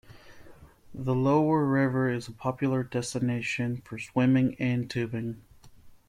The 0.95 1.13
lower 1.13 1.63
river 1.63 2.09
is 2.09 2.27
a 2.27 2.31
popular 2.31 2.81
destination 2.81 3.83
for 3.85 3.99
swimming 3.99 4.55
and 4.59 4.89
tubing. 4.89 5.43